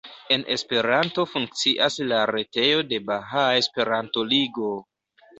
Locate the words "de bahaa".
2.93-3.43